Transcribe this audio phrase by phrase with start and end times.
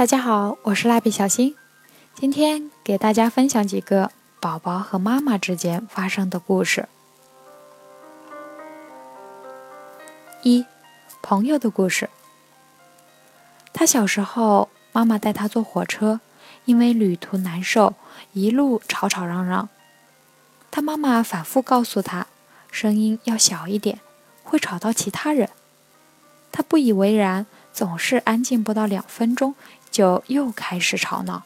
[0.00, 1.54] 大家好，我是蜡笔小新，
[2.14, 4.10] 今天给大家分享几个
[4.40, 6.88] 宝宝和妈妈之间发生的故事。
[10.42, 10.64] 一，
[11.20, 12.08] 朋友的故事。
[13.74, 16.20] 他小时候，妈妈带他坐火车，
[16.64, 17.92] 因为旅途难受，
[18.32, 19.68] 一路吵吵嚷嚷。
[20.70, 22.26] 他妈妈反复告诉他，
[22.70, 24.00] 声音要小一点，
[24.44, 25.50] 会吵到其他人。
[26.50, 29.54] 他不以为然，总是安静不到两分钟。
[29.90, 31.42] 就又开始吵闹。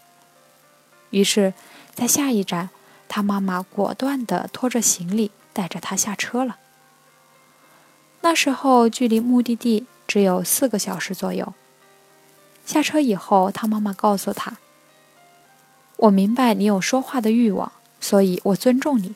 [1.11, 1.55] 于是，
[1.95, 2.71] 在下一站，
[3.09, 6.57] 他妈妈果断地拖着行李带着他下车了。
[8.23, 11.53] 那时候距离目的地只有四个小时左右。
[12.67, 14.57] 下车以后，他妈妈告诉他
[15.97, 19.15] ：“我明白你有说话的欲望，所以我尊重你，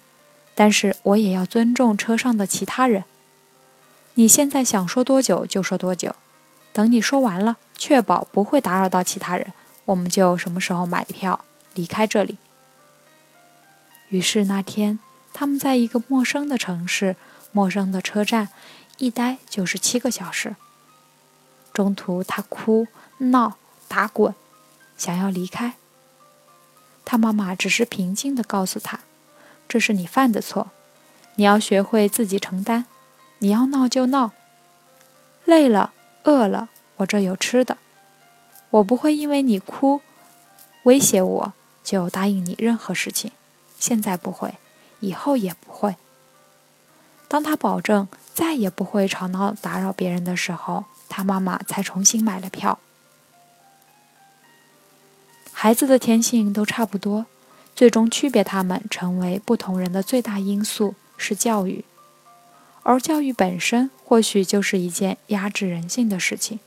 [0.54, 3.04] 但是我也要尊重车上的其他人。
[4.14, 6.14] 你现在想说多久就说多久。”
[6.78, 9.52] 等你说完了，确保不会打扰到其他人，
[9.84, 12.38] 我们就什么时候买票离开这里。
[14.10, 15.00] 于是那天，
[15.34, 17.16] 他们在一个陌生的城市、
[17.50, 18.50] 陌生的车站，
[18.98, 20.54] 一待就是七个小时。
[21.72, 22.86] 中途他哭
[23.18, 23.56] 闹
[23.88, 24.32] 打滚，
[24.96, 25.72] 想要离开。
[27.04, 29.00] 他妈妈只是平静地告诉他
[29.68, 30.70] ：“这是你犯的错，
[31.34, 32.86] 你要学会自己承担。
[33.40, 34.30] 你要闹就闹，
[35.44, 35.94] 累了。”
[36.28, 37.78] 饿了，我这有吃的。
[38.68, 40.02] 我不会因为你哭，
[40.82, 43.32] 威胁我就答应你任何事情。
[43.78, 44.56] 现在不会，
[45.00, 45.96] 以后也不会。
[47.28, 52.78] 当他保证再也不会吵闹打扰别人的时候，他妈妈才重新买了票。
[55.50, 57.24] 孩子的天性都差不多，
[57.74, 61.86] 最终区别他们成为不同人的最大因素是教育。
[62.82, 66.60] 而教育本身或许就是一件压制人性的事情，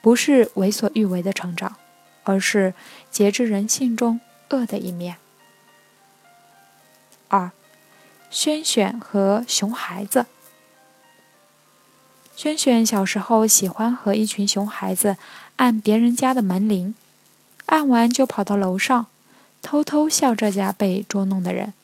[0.00, 1.74] 不是为所欲为的成长，
[2.22, 2.72] 而是
[3.10, 5.16] 节制人性中恶的一面。
[7.26, 7.50] 二，
[8.30, 10.26] 轩轩和熊孩子。
[12.36, 15.16] 轩轩小时候喜欢和一群熊孩子
[15.56, 16.94] 按别人家的门铃，
[17.66, 19.06] 按完就跑到楼上，
[19.60, 21.74] 偷偷笑这家被捉弄的人，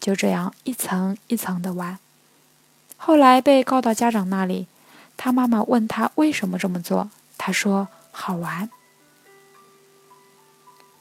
[0.00, 1.98] 就这样一层一层的玩。
[2.98, 4.66] 后来被告到家长那里，
[5.16, 8.68] 他妈妈问他为什么这么做，他说好玩。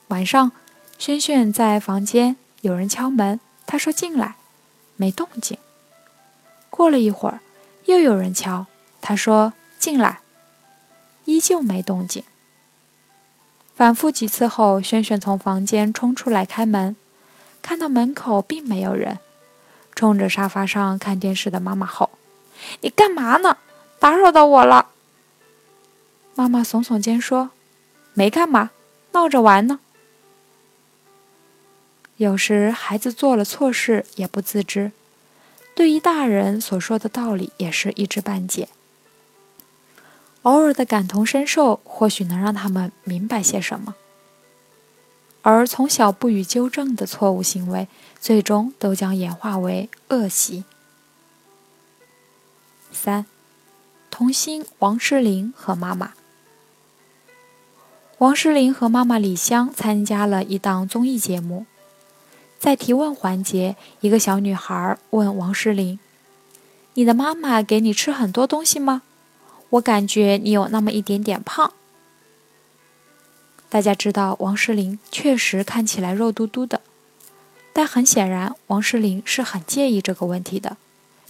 [0.08, 0.54] 晚上，
[0.98, 4.36] 轩轩在房间，有人敲门，他说进来，
[4.96, 5.58] 没动静。
[6.70, 7.42] 过了一会儿，
[7.86, 8.68] 又有人敲，
[9.02, 10.20] 他说进来，
[11.26, 12.24] 依旧没动静。
[13.76, 16.96] 反复几次后，轩轩从房间冲出来开门，
[17.62, 19.20] 看到门口并没有人。
[19.98, 22.12] 冲着沙发上看电视的妈妈吼
[22.82, 23.58] ：“你干嘛呢？
[23.98, 24.90] 打扰到我了。”
[26.36, 27.50] 妈妈耸耸肩说
[28.14, 28.70] ：“没干嘛，
[29.14, 29.80] 闹着玩呢。”
[32.18, 34.92] 有时孩子做了错事也不自知，
[35.74, 38.70] 对于大人所说的道理也是一知半解。
[40.44, 43.96] 偶尔的感同身受，或许能让他们明白些什么。
[45.50, 47.88] 而从小不予纠正的错误行为，
[48.20, 50.66] 最终都将演化为恶习。
[52.92, 53.26] 三，
[54.12, 56.12] 童星王诗龄和妈妈。
[58.18, 61.66] 王诗龄和妈妈李湘参加了一档综艺节目，
[62.60, 65.98] 在提问环节，一个小女孩问王诗龄
[66.96, 69.04] ：“你的妈妈给你吃很多东西吗？
[69.70, 71.72] 我感觉你有那么一点点胖。”
[73.70, 76.82] 大家知道王诗龄确实看起来肉嘟嘟的，
[77.74, 80.78] 但很显然王诗龄是很介意这个问题的，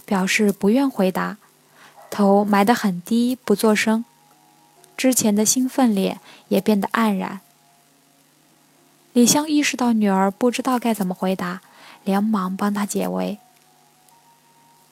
[0.06, 1.36] 表示不愿回答，
[2.10, 4.04] 头埋得很低不作声，
[4.96, 7.40] 之前的兴奋脸也变得黯然。
[9.12, 11.60] 李湘意识到女儿不知道该怎么回答，
[12.04, 13.38] 连忙帮她解围。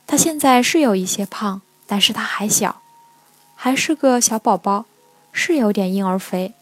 [0.08, 2.82] 她现在是有一些胖，但是她还小，
[3.54, 4.86] 还是个小宝宝，
[5.30, 6.54] 是有点婴儿肥。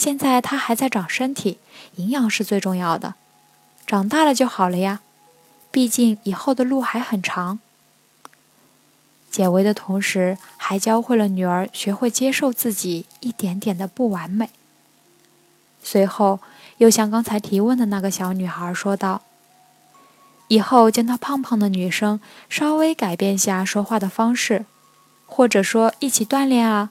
[0.00, 1.58] 现在他还在长身体，
[1.96, 3.16] 营养是最重要的。
[3.86, 5.00] 长大了就好了呀，
[5.70, 7.58] 毕竟以后的路还很长。
[9.30, 14.48] 解围的同时，还教会了女儿学会接受自己一点点的不完美。
[15.82, 16.40] 随后，
[16.78, 19.20] 又向刚才提问的那个小女孩说道
[20.48, 22.18] ：“以后见到胖胖的女生，
[22.48, 24.64] 稍微改变下说话的方式，
[25.26, 26.88] 或者说一起锻炼啊。”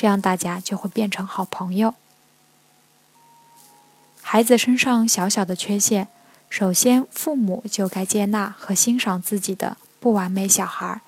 [0.00, 1.96] 这样大家就会变成好朋友。
[4.22, 6.06] 孩子身上小小的缺陷，
[6.48, 11.00] 首先父母就该接纳和欣赏自己的不完美小孩。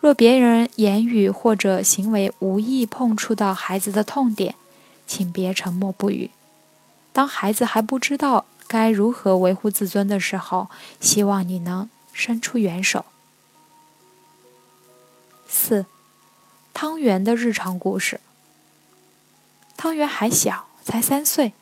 [0.00, 4.56] 若别人言语或者行为无意碰触到孩子的痛点，
[5.06, 6.32] 请别沉默不语。
[7.12, 10.68] 当孩子还不知道该如何维护自尊的时候，
[10.98, 13.04] 希望你能伸出援手。
[15.46, 15.86] 四，
[16.82, 18.20] 汤圆的日常故事。
[19.76, 21.52] 汤圆还小，才三岁，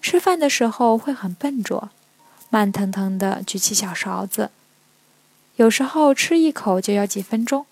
[0.00, 1.90] 吃饭的时候会很笨拙，
[2.48, 4.50] 慢腾腾地举起小勺子。
[5.56, 7.66] 有时候吃一口就要几分钟。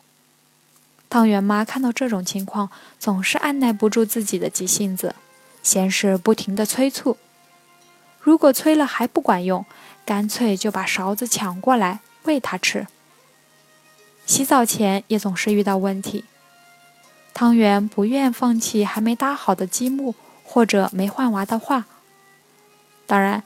[1.08, 5.14] 汤圆妈看到这种情况，总是按耐不住自己的急性子，
[5.62, 7.16] 先是不停地催促，
[8.20, 9.64] 如果催了还不管用，
[10.04, 12.86] 干脆就把勺子抢过来喂他吃。
[14.26, 16.26] 洗澡前也总是遇到问题，
[17.32, 21.86] 汤圆不愿放弃还没搭好的积木或者没换娃的画，
[23.06, 23.42] 当然。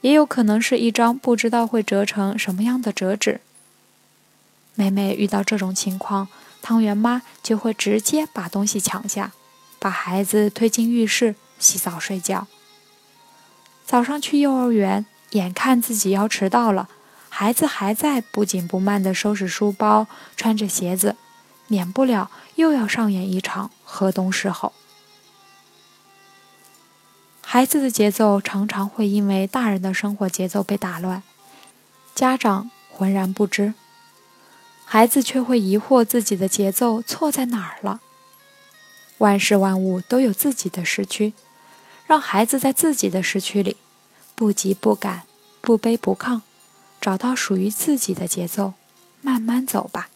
[0.00, 3.40] 也有可能是一张不知道会折成什么样的折纸。
[4.76, 6.28] 每每遇到这种情况，
[6.62, 9.32] 汤圆妈就会直接把东西抢下，
[9.80, 12.46] 把孩子推进浴室洗澡睡觉。
[13.84, 16.88] 早上去幼儿园，眼看自己要迟到了，
[17.28, 20.06] 孩子还在不紧不慢地收拾书包、
[20.36, 21.16] 穿着鞋子，
[21.68, 24.72] 免不了又要上演一场河东狮吼。
[27.40, 31.22] 孩子的节奏常常会因为大人的生活节奏被打乱，
[32.14, 33.72] 家长浑然不知，
[34.84, 38.00] 孩子却会疑惑自己的节奏错在哪儿了。
[39.18, 41.32] 万事万物都有自己的时区，
[42.06, 43.78] 让孩子在自己的时区里，
[44.34, 45.22] 不急不赶，
[45.60, 46.42] 不卑不亢，
[47.00, 48.74] 找到属于自己的节奏，
[49.22, 50.10] 慢慢走吧。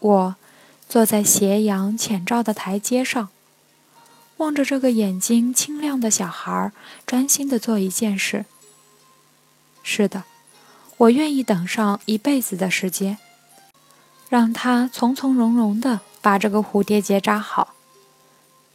[0.00, 0.36] 我
[0.88, 3.28] 坐在斜阳浅照的台阶上。
[4.38, 6.70] 望着这个眼睛清亮的小孩，
[7.06, 8.44] 专心的做一件事。
[9.82, 10.24] 是的，
[10.98, 13.16] 我愿意等上一辈子的时间，
[14.28, 17.74] 让他从从容容的把这个蝴蝶结扎好，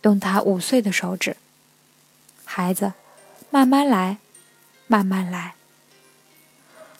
[0.01, 1.37] 用他五岁的手指。
[2.43, 2.93] 孩子，
[3.51, 4.17] 慢慢来，
[4.87, 5.53] 慢慢来。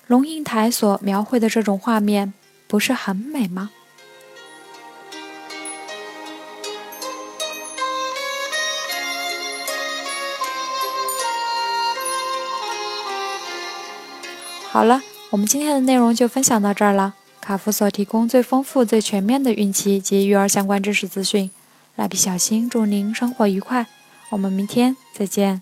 [0.05, 2.31] 龙应台所描绘的这种画面，
[2.67, 3.71] 不是很美吗？
[14.71, 15.01] 好了，
[15.31, 17.13] 我们今天的内容就分享到这儿了。
[17.41, 21.51] 卡夫所提供最丰富、最全面的孕期及育儿相关知识资讯。
[21.97, 23.87] 蜡笔小新祝您生活愉快，
[24.29, 25.61] 我们明天再见。